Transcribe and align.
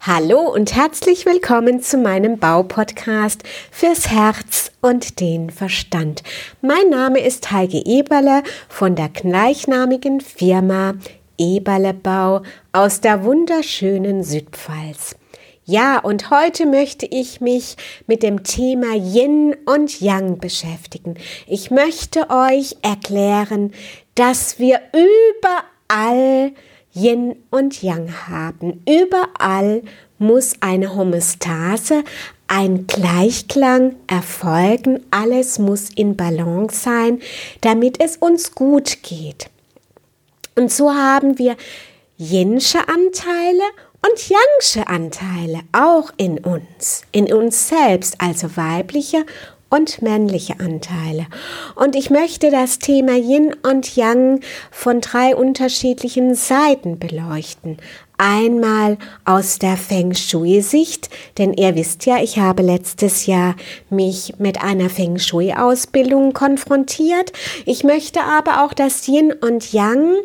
Hallo 0.00 0.40
und 0.52 0.74
herzlich 0.74 1.26
willkommen 1.26 1.80
zu 1.80 1.96
meinem 1.96 2.38
Baupodcast 2.38 3.42
fürs 3.70 4.08
Herz 4.08 4.72
und 4.80 5.20
den 5.20 5.50
Verstand. 5.50 6.22
Mein 6.60 6.90
Name 6.90 7.20
ist 7.20 7.52
Heike 7.52 7.82
Eberle 7.84 8.42
von 8.68 8.96
der 8.96 9.08
gleichnamigen 9.08 10.20
Firma 10.20 10.94
Eberle 11.38 11.94
Bau 11.94 12.42
aus 12.72 13.00
der 13.00 13.24
wunderschönen 13.24 14.24
Südpfalz. 14.24 15.16
Ja, 15.64 16.00
und 16.00 16.30
heute 16.30 16.66
möchte 16.66 17.06
ich 17.06 17.40
mich 17.40 17.76
mit 18.08 18.24
dem 18.24 18.42
Thema 18.42 18.96
Yin 18.96 19.54
und 19.64 20.00
Yang 20.00 20.38
beschäftigen. 20.38 21.14
Ich 21.46 21.70
möchte 21.70 22.28
euch 22.30 22.76
erklären, 22.82 23.72
dass 24.16 24.58
wir 24.58 24.80
überall 24.92 26.52
Yin 26.94 27.36
und 27.50 27.82
Yang 27.82 28.28
haben. 28.28 28.82
Überall 28.86 29.82
muss 30.18 30.54
eine 30.60 30.94
Homöostase, 30.94 32.04
ein 32.48 32.86
Gleichklang 32.86 33.96
erfolgen. 34.06 35.00
Alles 35.10 35.58
muss 35.58 35.88
in 35.90 36.16
Balance 36.16 36.80
sein, 36.80 37.20
damit 37.62 38.00
es 38.00 38.16
uns 38.16 38.54
gut 38.54 39.02
geht. 39.02 39.48
Und 40.54 40.70
so 40.70 40.92
haben 40.92 41.38
wir 41.38 41.56
Yinsche 42.18 42.78
Anteile 42.88 43.62
und 44.04 44.28
Yangsche 44.28 44.86
Anteile 44.86 45.60
auch 45.72 46.12
in 46.16 46.38
uns, 46.38 47.02
in 47.12 47.32
uns 47.32 47.68
selbst, 47.68 48.20
also 48.20 48.56
weibliche 48.56 49.24
und 49.72 50.02
männliche 50.02 50.60
Anteile. 50.60 51.26
Und 51.74 51.96
ich 51.96 52.10
möchte 52.10 52.50
das 52.50 52.78
Thema 52.78 53.16
Yin 53.16 53.56
und 53.62 53.96
Yang 53.96 54.40
von 54.70 55.00
drei 55.00 55.34
unterschiedlichen 55.34 56.34
Seiten 56.34 56.98
beleuchten. 56.98 57.78
Einmal 58.18 58.98
aus 59.24 59.58
der 59.58 59.78
Feng 59.78 60.14
Shui-Sicht, 60.14 61.08
denn 61.38 61.54
ihr 61.54 61.74
wisst 61.74 62.04
ja, 62.04 62.22
ich 62.22 62.38
habe 62.38 62.62
letztes 62.62 63.24
Jahr 63.24 63.56
mich 63.88 64.34
mit 64.38 64.62
einer 64.62 64.90
Feng 64.90 65.18
Shui-Ausbildung 65.18 66.34
konfrontiert. 66.34 67.32
Ich 67.64 67.82
möchte 67.82 68.22
aber 68.22 68.64
auch 68.64 68.74
das 68.74 69.08
Yin 69.08 69.32
und 69.32 69.72
Yang 69.72 70.16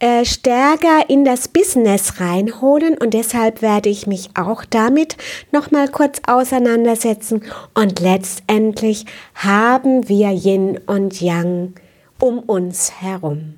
äh, 0.00 0.24
stärker 0.24 1.08
in 1.08 1.24
das 1.24 1.48
Business 1.48 2.20
reinholen 2.20 2.96
und 2.98 3.14
deshalb 3.14 3.62
werde 3.62 3.88
ich 3.88 4.06
mich 4.06 4.30
auch 4.34 4.64
damit 4.64 5.16
nochmal 5.52 5.88
kurz 5.88 6.20
auseinandersetzen 6.26 7.42
und 7.74 8.00
letztendlich 8.00 9.04
haben 9.34 10.08
wir 10.08 10.30
Yin 10.30 10.80
und 10.86 11.20
Yang 11.20 11.74
um 12.18 12.38
uns 12.40 13.00
herum. 13.00 13.54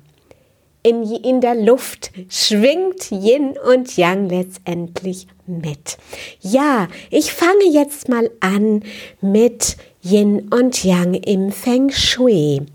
In, 0.85 1.03
in 1.03 1.39
der 1.39 1.55
Luft 1.55 2.11
schwingt 2.27 3.09
Yin 3.09 3.55
und 3.73 3.95
Yang 3.95 4.29
letztendlich 4.29 5.27
mit. 5.45 5.97
Ja, 6.41 6.89
ich 7.09 7.31
fange 7.31 7.69
jetzt 7.71 8.09
mal 8.09 8.29
an 8.41 8.83
mit 9.21 9.77
Yin 10.01 10.49
und 10.53 10.83
Yang 10.83 11.13
im 11.13 11.51
Feng 11.53 11.89
Shui 11.89 12.65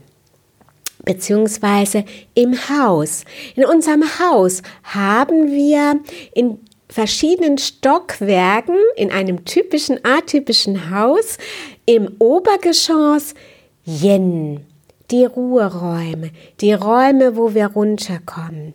beziehungsweise 1.05 2.05
im 2.35 2.55
Haus. 2.69 3.25
In 3.55 3.64
unserem 3.64 4.05
Haus 4.19 4.63
haben 4.83 5.51
wir 5.51 6.01
in 6.35 6.59
verschiedenen 6.89 7.59
Stockwerken 7.59 8.77
in 8.97 9.11
einem 9.11 9.45
typischen, 9.45 9.98
atypischen 10.05 10.91
Haus 10.91 11.39
im 11.87 12.17
Obergeschoss 12.19 13.35
Yen, 13.85 14.61
die 15.11 15.25
Ruheräume, 15.25 16.31
die 16.61 16.73
Räume, 16.73 17.37
wo 17.37 17.55
wir 17.55 17.69
runterkommen. 17.69 18.75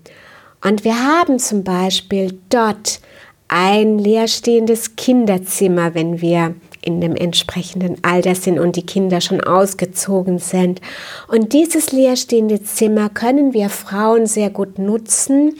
Und 0.63 0.83
wir 0.83 1.03
haben 1.03 1.39
zum 1.39 1.63
Beispiel 1.63 2.39
dort 2.49 2.99
ein 3.47 3.99
leerstehendes 3.99 4.95
Kinderzimmer, 4.95 5.93
wenn 5.93 6.21
wir 6.21 6.55
in 6.85 7.01
dem 7.01 7.15
entsprechenden 7.15 7.97
Alter 8.03 8.35
sind 8.35 8.59
und 8.59 8.75
die 8.75 8.85
Kinder 8.85 9.21
schon 9.21 9.41
ausgezogen 9.41 10.39
sind. 10.39 10.81
Und 11.27 11.53
dieses 11.53 11.91
leerstehende 11.91 12.63
Zimmer 12.63 13.09
können 13.09 13.53
wir 13.53 13.69
Frauen 13.69 14.25
sehr 14.25 14.49
gut 14.49 14.79
nutzen 14.79 15.55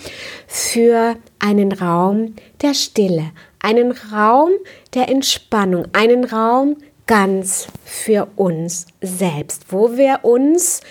für 0.47 1.16
einen 1.39 1.72
Raum 1.72 2.35
der 2.61 2.73
Stille, 2.73 3.31
einen 3.59 3.91
Raum 3.91 4.50
der 4.94 5.09
Entspannung, 5.09 5.88
einen 5.94 6.25
Raum 6.25 6.78
ganz 7.07 7.67
für 7.84 8.28
uns 8.35 8.88
selbst, 9.01 9.66
wo 9.69 9.97
wir 9.97 10.19
uns 10.23 10.81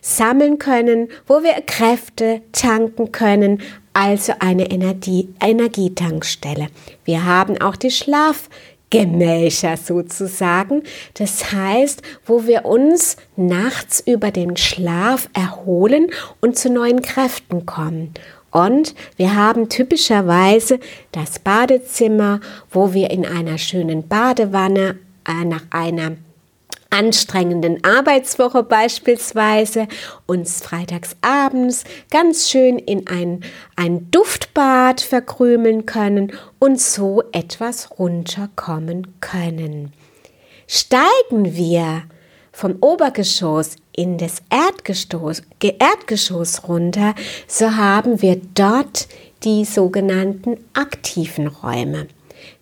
sammeln 0.00 0.58
können, 0.58 1.08
wo 1.26 1.42
wir 1.42 1.62
Kräfte 1.64 2.42
tanken 2.52 3.12
können, 3.12 3.62
also 3.94 4.32
eine 4.38 4.70
Energie, 4.70 5.28
Energietankstelle. 5.40 6.68
Wir 7.04 7.24
haben 7.24 7.60
auch 7.60 7.76
die 7.76 7.90
Schlaf 7.90 8.48
Gemächer 8.92 9.78
sozusagen. 9.78 10.82
Das 11.14 11.50
heißt, 11.50 12.02
wo 12.26 12.46
wir 12.46 12.66
uns 12.66 13.16
nachts 13.36 14.00
über 14.06 14.30
den 14.30 14.58
Schlaf 14.58 15.30
erholen 15.32 16.10
und 16.42 16.58
zu 16.58 16.68
neuen 16.68 17.00
Kräften 17.00 17.64
kommen. 17.64 18.12
Und 18.50 18.94
wir 19.16 19.34
haben 19.34 19.70
typischerweise 19.70 20.78
das 21.10 21.38
Badezimmer, 21.38 22.40
wo 22.70 22.92
wir 22.92 23.10
in 23.10 23.24
einer 23.24 23.56
schönen 23.56 24.06
Badewanne 24.08 24.98
äh, 25.26 25.44
nach 25.46 25.62
einer 25.70 26.12
anstrengenden 26.90 27.82
Arbeitswoche 27.82 28.62
beispielsweise 28.62 29.88
uns 30.26 30.60
freitags 30.60 31.16
abends 31.22 31.84
ganz 32.10 32.50
schön 32.50 32.78
in 32.78 33.06
ein, 33.06 33.42
ein 33.76 34.10
Duftbad 34.52 35.00
verkrümeln 35.00 35.86
können 35.86 36.32
und 36.58 36.78
so 36.78 37.22
etwas 37.32 37.98
runterkommen 37.98 39.14
können. 39.20 39.92
Steigen 40.66 41.54
wir 41.54 42.02
vom 42.52 42.76
Obergeschoss 42.80 43.76
in 43.96 44.18
das 44.18 44.42
Erdgeschoss, 44.50 45.42
Erdgeschoss 45.62 46.68
runter, 46.68 47.14
so 47.46 47.76
haben 47.76 48.20
wir 48.20 48.40
dort 48.54 49.08
die 49.42 49.64
sogenannten 49.64 50.58
aktiven 50.74 51.46
Räume. 51.46 52.08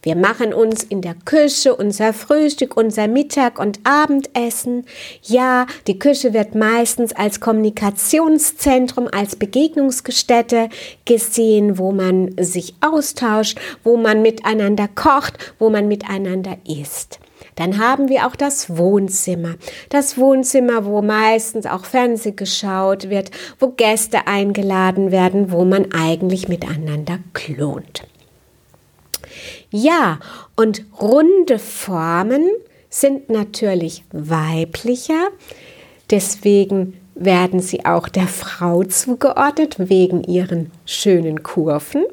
Wir 0.03 0.17
machen 0.17 0.55
uns 0.55 0.83
in 0.83 1.03
der 1.03 1.15
Küche 1.15 1.75
unser 1.75 2.13
Frühstück, 2.13 2.77
unser 2.77 3.07
Mittag- 3.07 3.59
und 3.59 3.81
Abendessen. 3.85 4.87
Ja, 5.23 5.67
die 5.87 5.99
Küche 5.99 6.33
wird 6.33 6.55
meistens 6.55 7.13
als 7.13 7.41
Kommunikationszentrum, 7.41 9.09
als 9.13 9.37
Begegnungsgestätte 9.37 10.69
gesehen, 11.05 11.79
wo 11.79 11.93
man 11.93 12.35
sich 12.41 12.75
austauscht, 12.81 13.59
wo 13.85 13.97
man 13.97 14.23
miteinander 14.23 14.89
kocht, 14.89 15.55
wo 15.59 15.71
man 15.71 15.89
miteinander 15.89 16.57
isst. 16.67 17.21
Dann 17.57 17.79
haben 17.79 18.09
wir 18.09 18.27
auch 18.27 18.37
das 18.37 18.77
Wohnzimmer. 18.77 19.57
Das 19.91 20.17
Wohnzimmer, 20.17 20.87
wo 20.87 21.03
meistens 21.03 21.67
auch 21.67 21.85
Fernseh 21.85 22.33
geschaut 22.33 23.11
wird, 23.11 23.31
wo 23.59 23.69
Gäste 23.69 24.27
eingeladen 24.27 25.11
werden, 25.11 25.53
wo 25.53 25.65
man 25.65 25.93
eigentlich 25.93 26.49
miteinander 26.49 27.19
klont. 27.35 28.07
Ja, 29.71 30.19
und 30.57 30.85
runde 31.01 31.59
Formen 31.59 32.49
sind 32.89 33.31
natürlich 33.31 34.05
weiblicher, 34.13 35.29
deswegen 36.11 36.95
werden 37.15 37.61
sie 37.61 37.85
auch 37.85 38.09
der 38.09 38.27
Frau 38.27 38.83
zugeordnet 38.85 39.77
wegen 39.79 40.25
ihren 40.25 40.71
schönen 40.87 41.43
Kurven 41.43 42.05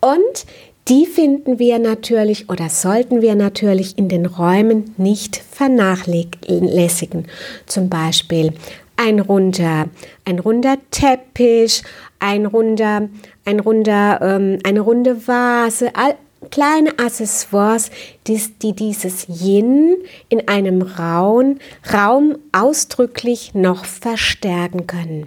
und 0.00 0.46
die 0.88 1.04
finden 1.04 1.58
wir 1.58 1.78
natürlich 1.78 2.48
oder 2.48 2.70
sollten 2.70 3.20
wir 3.20 3.34
natürlich 3.34 3.98
in 3.98 4.08
den 4.08 4.24
Räumen 4.24 4.94
nicht 4.96 5.36
vernachlässigen. 5.36 7.26
Zum 7.66 7.90
Beispiel 7.90 8.54
ein 8.96 9.20
runder, 9.20 9.90
ein 10.24 10.38
runder 10.38 10.78
Teppich, 10.90 11.82
ein 12.20 12.46
runder, 12.46 13.08
ein 13.44 13.60
runder, 13.60 14.18
ähm, 14.22 14.60
eine 14.64 14.80
runde 14.80 15.28
Vase, 15.28 15.94
all, 15.94 16.16
kleine 16.50 16.98
Accessoires, 16.98 17.90
die, 18.26 18.40
die 18.62 18.72
dieses 18.72 19.26
Yin 19.28 19.96
in 20.28 20.48
einem 20.48 20.82
Raum, 20.82 21.58
Raum 21.92 22.38
ausdrücklich 22.52 23.54
noch 23.54 23.84
verstärken 23.84 24.86
können. 24.86 25.26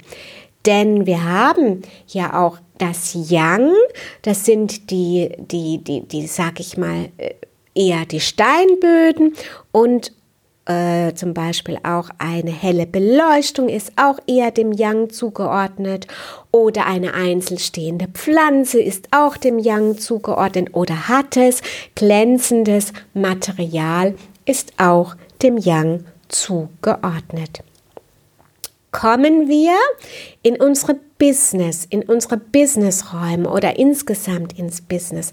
Denn 0.66 1.06
wir 1.06 1.24
haben 1.24 1.82
ja 2.08 2.40
auch 2.40 2.60
das 2.78 3.16
Yang, 3.30 3.74
das 4.22 4.46
sind 4.46 4.90
die, 4.92 5.30
die, 5.38 5.80
die, 5.80 6.02
die, 6.02 6.28
sag 6.28 6.60
ich 6.60 6.78
mal, 6.78 7.10
äh, 7.18 7.34
eher 7.74 8.06
die 8.06 8.20
Steinböden 8.20 9.36
und 9.72 10.14
äh, 10.72 11.14
zum 11.16 11.34
Beispiel 11.34 11.78
auch 11.84 12.10
eine 12.18 12.52
helle 12.52 12.86
Beleuchtung 12.86 13.68
ist 13.68 13.92
auch 13.98 14.20
eher 14.28 14.52
dem 14.52 14.72
Yang 14.72 15.10
zugeordnet. 15.10 16.08
Oder 16.52 16.86
eine 16.86 17.14
einzelstehende 17.14 18.08
Pflanze 18.08 18.82
ist 18.82 19.10
auch 19.12 19.38
dem 19.38 19.60
Yang 19.60 19.98
zugeordnet. 20.00 20.74
Oder 20.74 21.10
hartes, 21.10 21.62
glänzendes 21.96 22.94
Material 23.14 24.16
ist 24.46 24.74
auch 24.78 25.16
dem 25.42 25.58
Yang 25.58 26.06
zugeordnet. 26.30 27.64
Kommen 28.92 29.48
wir 29.48 29.74
in 30.44 30.58
unsere 30.58 30.98
Business, 31.18 31.86
in 31.90 32.04
unsere 32.04 32.38
Businessräume 32.38 33.50
oder 33.50 33.78
insgesamt 33.78 34.58
ins 34.58 34.82
Business, 34.82 35.32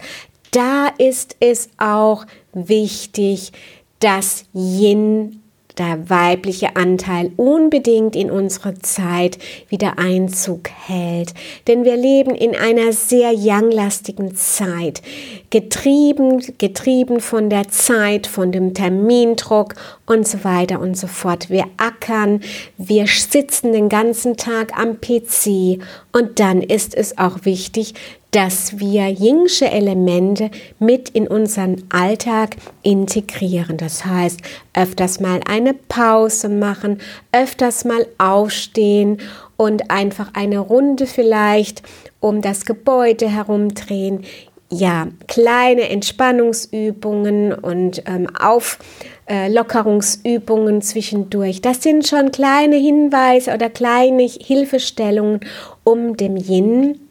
da 0.53 0.89
ist 0.99 1.37
es 1.41 1.69
auch 1.77 2.25
wichtig, 2.53 3.53
dass 4.01 4.45
Yin 4.53 5.41
der 5.79 6.11
weibliche 6.11 6.77
Anteil 6.77 7.31
unbedingt 7.37 8.17
in 8.17 8.31
unsere 8.31 8.79
Zeit 8.79 9.39
wieder 9.69 9.99
Einzug 9.99 10.69
hält. 10.69 11.35
Denn 11.67 11.85
wir 11.85 11.97
leben 11.97 12.35
in 12.35 12.57
einer 12.57 12.93
sehr 12.93 13.33
younglastigen 13.35 14.35
Zeit, 14.35 15.03
getrieben, 15.51 16.43
getrieben 16.59 17.21
von 17.21 17.49
der 17.49 17.69
Zeit, 17.69 18.27
von 18.27 18.51
dem 18.53 18.75
Termindruck 18.75 19.75
und 20.07 20.27
so 20.27 20.43
weiter 20.43 20.81
und 20.81 20.97
so 20.97 21.07
fort. 21.07 21.49
Wir 21.49 21.65
ackern, 21.77 22.41
wir 22.77 23.07
sitzen 23.07 23.73
den 23.73 23.89
ganzen 23.89 24.37
Tag 24.37 24.77
am 24.77 25.01
PC 25.01 25.81
und 26.13 26.41
dann 26.41 26.63
ist 26.63 26.95
es 26.95 27.19
auch 27.19 27.45
wichtig, 27.45 27.95
dass 28.31 28.79
wir 28.79 29.09
jingsche 29.09 29.71
Elemente 29.71 30.51
mit 30.79 31.09
in 31.09 31.27
unseren 31.27 31.85
Alltag 31.89 32.57
integrieren. 32.83 33.79
Das 33.79 34.05
heißt, 34.05 34.41
öfters 34.75 35.19
mal 35.21 35.41
eine 35.49 35.75
Pause 35.75 36.49
machen, 36.49 37.01
öfters 37.33 37.85
mal 37.85 38.07
aufstehen 38.19 39.19
und 39.57 39.91
einfach 39.91 40.31
eine 40.35 40.59
Runde 40.59 41.07
vielleicht 41.07 41.83
um 42.21 42.43
das 42.43 42.65
Gebäude 42.65 43.29
herumdrehen. 43.29 44.25
Ja, 44.71 45.07
kleine 45.27 45.89
Entspannungsübungen 45.89 47.55
und 47.55 48.03
ähm, 48.07 48.29
Auflockerungsübungen 48.39 50.77
äh, 50.77 50.81
zwischendurch. 50.81 51.63
Das 51.63 51.83
sind 51.83 52.07
schon 52.07 52.33
kleine 52.33 52.77
Hinweise 52.77 53.55
oder 53.55 53.71
kleine 53.71 54.25
Hilfestellungen, 54.25 55.41
um 55.85 56.19
dem 56.19 56.37
Yin 56.37 57.08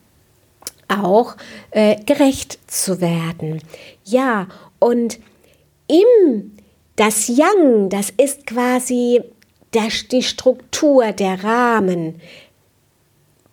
auch 0.88 1.36
äh, 1.72 1.96
gerecht 2.06 2.60
zu 2.68 3.02
werden. 3.02 3.62
Ja, 4.04 4.48
und 4.80 5.20
im 5.88 6.58
das 6.98 7.28
Yang, 7.28 7.90
das 7.90 8.12
ist 8.18 8.48
quasi 8.48 9.22
der, 9.74 9.88
die 10.12 10.24
Struktur, 10.24 11.12
der 11.12 11.44
Rahmen, 11.44 12.20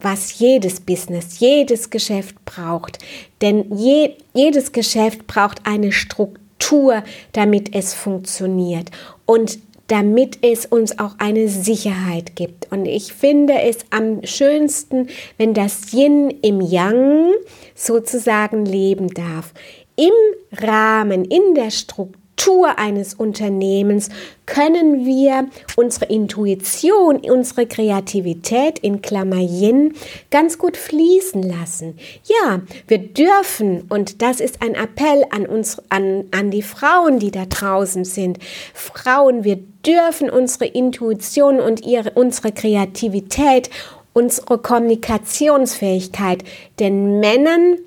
was 0.01 0.39
jedes 0.39 0.81
Business, 0.81 1.39
jedes 1.41 1.91
Geschäft 1.91 2.43
braucht. 2.45 2.99
Denn 3.43 3.77
je, 3.77 4.13
jedes 4.33 4.73
Geschäft 4.73 5.27
braucht 5.27 5.67
eine 5.67 5.93
Struktur, 5.93 7.05
damit 7.33 7.75
es 7.75 7.95
funktioniert. 7.95 8.91
Und 9.27 9.59
damit 9.89 10.39
es 10.43 10.67
uns 10.67 10.99
auch 10.99 11.17
eine 11.19 11.49
Sicherheit 11.49 12.37
gibt. 12.37 12.71
Und 12.73 12.87
ich 12.87 13.13
finde 13.13 13.61
es 13.61 13.79
am 13.91 14.25
schönsten, 14.25 15.09
wenn 15.37 15.55
das 15.55 15.93
Yin 15.93 16.31
im 16.43 16.61
Yang 16.61 17.33
sozusagen 17.75 18.65
leben 18.65 19.09
darf. 19.09 19.53
Im 19.97 20.13
Rahmen, 20.53 21.25
in 21.25 21.55
der 21.55 21.71
Struktur 21.71 22.24
Struktur 22.37 22.79
eines 22.79 23.15
Unternehmens 23.15 24.09
können 24.45 25.07
wir 25.07 25.47
unsere 25.77 26.07
Intuition, 26.07 27.17
unsere 27.19 27.67
Kreativität 27.67 28.79
in 28.81 29.03
Klammer 29.03 29.39
Yin 29.39 29.95
ganz 30.31 30.59
gut 30.59 30.77
fließen 30.77 31.43
lassen. 31.43 31.97
Ja, 32.25 32.61
wir 32.89 32.99
dürfen, 32.99 33.85
und 33.89 34.21
das 34.21 34.41
ist 34.41 34.63
ein 34.63 34.75
Appell 34.75 35.25
an 35.31 35.47
uns, 35.47 35.81
an, 35.91 36.25
an 36.33 36.51
die 36.51 36.63
Frauen, 36.63 37.19
die 37.19 37.31
da 37.31 37.47
draußen 37.47 38.05
sind. 38.05 38.39
Frauen, 38.75 39.45
wir 39.45 39.57
dürfen 39.87 40.29
unsere 40.29 40.67
Intuition 40.67 41.61
und 41.61 41.87
ihre, 41.87 42.11
unsere 42.11 42.53
Kreativität, 42.53 43.71
unsere 44.13 44.59
Kommunikationsfähigkeit 44.59 46.43
den 46.79 47.21
Männern 47.21 47.79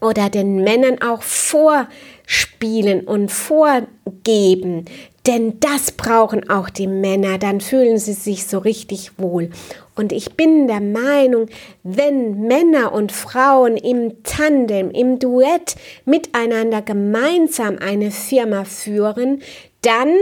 oder 0.00 0.30
den 0.30 0.62
Männern 0.62 1.00
auch 1.00 1.22
vorspielen 1.22 3.06
und 3.06 3.30
vorgeben. 3.30 4.84
Denn 5.26 5.58
das 5.58 5.90
brauchen 5.90 6.48
auch 6.48 6.70
die 6.70 6.86
Männer, 6.86 7.38
dann 7.38 7.60
fühlen 7.60 7.98
sie 7.98 8.12
sich 8.12 8.46
so 8.46 8.58
richtig 8.58 9.18
wohl. 9.18 9.50
Und 9.96 10.12
ich 10.12 10.34
bin 10.36 10.68
der 10.68 10.80
Meinung, 10.80 11.46
wenn 11.82 12.42
Männer 12.42 12.92
und 12.92 13.10
Frauen 13.10 13.76
im 13.76 14.22
Tandem, 14.22 14.90
im 14.90 15.18
Duett 15.18 15.74
miteinander 16.04 16.82
gemeinsam 16.82 17.78
eine 17.78 18.12
Firma 18.12 18.64
führen, 18.64 19.42
dann 19.80 20.14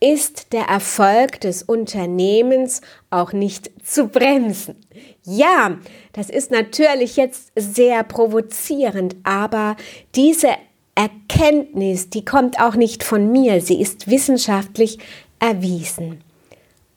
ist 0.00 0.52
der 0.52 0.64
Erfolg 0.64 1.40
des 1.40 1.62
Unternehmens 1.62 2.80
auch 3.10 3.32
nicht 3.32 3.70
zu 3.84 4.08
bremsen. 4.08 4.76
Ja, 5.24 5.78
das 6.12 6.30
ist 6.30 6.50
natürlich 6.50 7.16
jetzt 7.16 7.52
sehr 7.56 8.04
provozierend, 8.04 9.16
aber 9.24 9.76
diese 10.14 10.50
Erkenntnis, 10.94 12.10
die 12.10 12.24
kommt 12.24 12.60
auch 12.60 12.74
nicht 12.74 13.04
von 13.04 13.30
mir, 13.30 13.60
sie 13.60 13.80
ist 13.80 14.08
wissenschaftlich 14.08 14.98
erwiesen. 15.38 16.22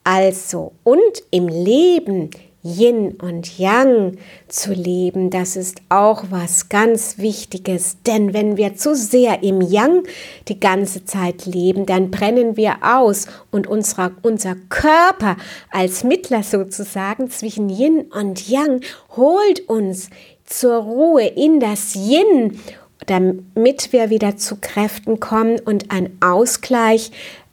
Also, 0.04 0.74
und 0.84 1.24
im 1.30 1.48
Leben 1.48 2.32
Yin 2.64 3.16
und 3.22 3.58
Yang 3.58 4.18
zu 4.48 4.74
leben, 4.74 5.30
das 5.30 5.56
ist 5.56 5.82
auch 5.90 6.26
was 6.30 6.70
ganz 6.70 7.18
Wichtiges. 7.18 7.98
Denn 8.06 8.34
wenn 8.34 8.58
wir 8.58 8.76
zu 8.76 8.96
sehr 8.96 9.42
im 9.44 9.62
Yang 9.62 10.04
die 10.48 10.60
ganze 10.60 11.06
Zeit 11.06 11.46
leben, 11.46 11.86
dann 11.86 12.12
brennen 12.12 12.58
wir 12.58 12.78
aus 12.84 13.26
und 13.50 13.68
unser, 13.68 14.12
unser 14.22 14.56
Körper 14.70 15.38
als 15.72 16.04
Mittler 16.04 16.44
sozusagen 16.44 17.30
zwischen 17.32 17.70
Yin 17.70 18.02
und 18.12 18.48
Yang 18.48 18.82
holt 19.16 19.68
uns 19.68 20.10
zur 20.46 20.76
Ruhe 20.76 21.26
in 21.26 21.60
das 21.60 21.96
Yin, 21.96 22.60
damit 23.08 23.92
wir 23.92 24.10
wieder 24.10 24.38
zu 24.38 24.58
Kräften 24.58 25.20
kommen 25.20 25.60
und 25.60 25.92
ein 25.92 26.18
Ausgleich 26.22 27.12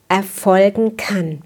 erfolgen 0.09 0.97
kann. 0.97 1.43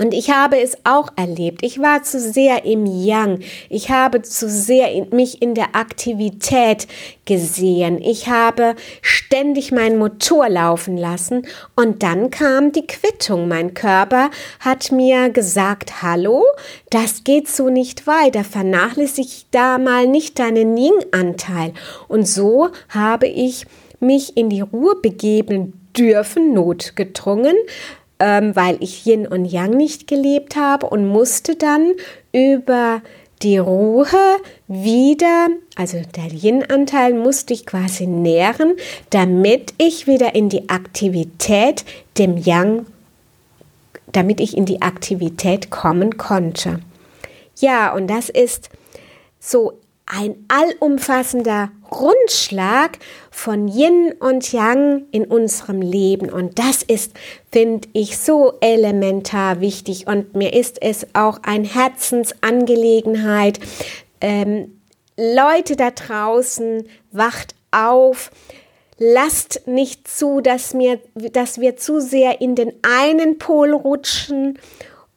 Und 0.00 0.14
ich 0.14 0.30
habe 0.30 0.58
es 0.58 0.78
auch 0.84 1.08
erlebt. 1.16 1.62
Ich 1.62 1.78
war 1.78 2.02
zu 2.02 2.18
sehr 2.18 2.64
im 2.64 2.86
Yang. 2.86 3.40
Ich 3.68 3.90
habe 3.90 4.22
zu 4.22 4.48
sehr 4.48 4.90
in, 4.92 5.10
mich 5.10 5.42
in 5.42 5.54
der 5.54 5.76
Aktivität 5.76 6.88
gesehen. 7.26 8.00
Ich 8.00 8.28
habe 8.28 8.76
ständig 9.02 9.72
meinen 9.72 9.98
Motor 9.98 10.48
laufen 10.48 10.96
lassen 10.96 11.46
und 11.76 12.02
dann 12.02 12.30
kam 12.30 12.72
die 12.72 12.86
Quittung. 12.86 13.46
Mein 13.46 13.74
Körper 13.74 14.30
hat 14.58 14.90
mir 14.90 15.28
gesagt, 15.28 16.00
hallo, 16.00 16.44
das 16.88 17.22
geht 17.22 17.48
so 17.48 17.68
nicht 17.68 18.06
weiter. 18.06 18.42
Vernachlässig 18.42 19.48
da 19.50 19.76
mal 19.76 20.06
nicht 20.06 20.38
deinen 20.38 20.78
Yin-Anteil. 20.78 21.74
Und 22.08 22.26
so 22.26 22.70
habe 22.88 23.26
ich 23.26 23.66
mich 24.00 24.34
in 24.38 24.48
die 24.48 24.62
Ruhe 24.62 24.96
begeben 24.96 25.74
dürfen, 25.96 26.54
notgedrungen, 26.54 27.56
ähm, 28.20 28.54
weil 28.54 28.76
ich 28.80 29.06
Yin 29.06 29.26
und 29.26 29.46
Yang 29.46 29.76
nicht 29.76 30.06
gelebt 30.06 30.56
habe 30.56 30.86
und 30.86 31.08
musste 31.08 31.56
dann 31.56 31.94
über 32.32 33.02
die 33.42 33.58
Ruhe 33.58 34.06
wieder, 34.68 35.48
also 35.74 35.98
der 36.14 36.30
Yin-Anteil 36.30 37.14
musste 37.14 37.54
ich 37.54 37.64
quasi 37.64 38.06
nähren, 38.06 38.74
damit 39.08 39.72
ich 39.78 40.06
wieder 40.06 40.34
in 40.34 40.50
die 40.50 40.68
Aktivität 40.68 41.84
dem 42.18 42.36
Yang, 42.36 42.86
damit 44.12 44.40
ich 44.40 44.56
in 44.56 44.66
die 44.66 44.82
Aktivität 44.82 45.70
kommen 45.70 46.18
konnte. 46.18 46.80
Ja, 47.58 47.94
und 47.94 48.08
das 48.08 48.28
ist 48.28 48.68
so 49.38 49.78
ein 50.12 50.44
allumfassender 50.48 51.70
Rundschlag 51.90 52.98
von 53.30 53.68
Yin 53.68 54.12
und 54.18 54.52
Yang 54.52 55.06
in 55.12 55.24
unserem 55.24 55.80
Leben. 55.82 56.30
Und 56.30 56.58
das 56.58 56.82
ist, 56.82 57.12
finde 57.50 57.88
ich, 57.92 58.18
so 58.18 58.54
elementar 58.60 59.60
wichtig. 59.60 60.06
Und 60.06 60.34
mir 60.34 60.52
ist 60.52 60.82
es 60.82 61.06
auch 61.14 61.40
ein 61.42 61.64
Herzensangelegenheit. 61.64 63.60
Ähm, 64.20 64.80
Leute 65.16 65.76
da 65.76 65.90
draußen, 65.90 66.88
wacht 67.12 67.54
auf. 67.70 68.30
Lasst 68.98 69.66
nicht 69.66 70.08
zu, 70.08 70.40
dass, 70.40 70.74
mir, 70.74 71.00
dass 71.14 71.60
wir 71.60 71.76
zu 71.76 72.00
sehr 72.00 72.40
in 72.40 72.54
den 72.54 72.72
einen 72.82 73.38
Pol 73.38 73.72
rutschen 73.72 74.58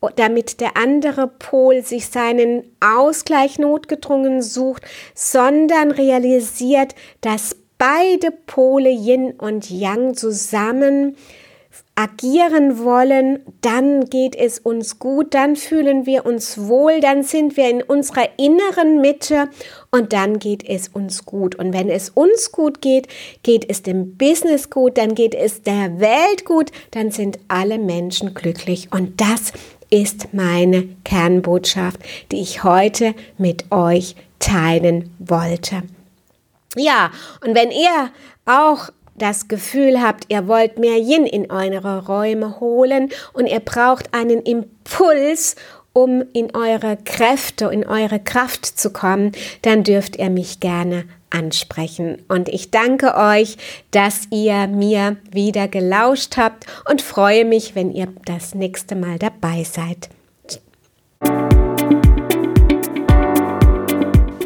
damit 0.09 0.59
der 0.59 0.77
andere 0.77 1.27
Pol 1.27 1.83
sich 1.83 2.07
seinen 2.07 2.63
Ausgleich 2.79 3.59
notgedrungen 3.59 4.41
sucht, 4.41 4.83
sondern 5.13 5.91
realisiert, 5.91 6.95
dass 7.21 7.55
beide 7.77 8.31
Pole 8.31 8.89
Yin 8.89 9.31
und 9.31 9.69
Yang 9.69 10.15
zusammen 10.15 11.15
agieren 11.95 12.83
wollen, 12.83 13.39
dann 13.61 14.05
geht 14.09 14.35
es 14.35 14.57
uns 14.57 14.97
gut, 14.97 15.33
dann 15.35 15.55
fühlen 15.55 16.07
wir 16.07 16.25
uns 16.25 16.67
wohl, 16.67 16.99
dann 16.99 17.21
sind 17.21 17.55
wir 17.55 17.69
in 17.69 17.83
unserer 17.83 18.27
inneren 18.37 18.99
Mitte 18.99 19.47
und 19.91 20.11
dann 20.11 20.39
geht 20.39 20.67
es 20.67 20.87
uns 20.87 21.23
gut. 21.25 21.55
Und 21.55 21.73
wenn 21.73 21.89
es 21.89 22.09
uns 22.09 22.51
gut 22.51 22.81
geht, 22.81 23.07
geht 23.43 23.69
es 23.69 23.83
dem 23.83 24.17
Business 24.17 24.71
gut, 24.71 24.97
dann 24.97 25.13
geht 25.13 25.35
es 25.35 25.61
der 25.61 25.99
Welt 25.99 26.45
gut, 26.45 26.71
dann 26.91 27.11
sind 27.11 27.37
alle 27.47 27.77
Menschen 27.77 28.33
glücklich. 28.33 28.87
Und 28.91 29.21
das 29.21 29.53
ist 29.93 30.33
meine 30.33 30.89
Kernbotschaft, 31.03 31.99
die 32.31 32.41
ich 32.41 32.63
heute 32.63 33.13
mit 33.37 33.71
euch 33.71 34.15
teilen 34.39 35.15
wollte. 35.19 35.83
Ja, 36.75 37.11
und 37.45 37.53
wenn 37.53 37.69
ihr 37.69 38.09
auch 38.47 38.89
das 39.13 39.47
Gefühl 39.47 40.01
habt, 40.01 40.25
ihr 40.29 40.47
wollt 40.47 40.79
mehr 40.79 40.97
Yin 40.97 41.27
in 41.27 41.51
eure 41.51 42.07
Räume 42.07 42.59
holen 42.59 43.11
und 43.33 43.45
ihr 43.45 43.59
braucht 43.59 44.11
einen 44.15 44.41
Impuls, 44.41 45.55
um 45.93 46.23
in 46.33 46.55
eure 46.55 46.97
Kräfte, 46.97 47.65
in 47.65 47.85
eure 47.85 48.19
Kraft 48.19 48.65
zu 48.65 48.91
kommen, 48.91 49.31
dann 49.61 49.83
dürft 49.83 50.17
ihr 50.17 50.29
mich 50.29 50.59
gerne 50.59 51.05
ansprechen. 51.29 52.17
Und 52.27 52.49
ich 52.49 52.71
danke 52.71 53.15
euch, 53.15 53.57
dass 53.91 54.27
ihr 54.31 54.67
mir 54.67 55.17
wieder 55.31 55.67
gelauscht 55.67 56.37
habt 56.37 56.65
und 56.89 57.01
freue 57.01 57.45
mich, 57.45 57.75
wenn 57.75 57.91
ihr 57.91 58.07
das 58.25 58.55
nächste 58.55 58.95
Mal 58.95 59.19
dabei 59.19 59.63
seid. 59.63 60.09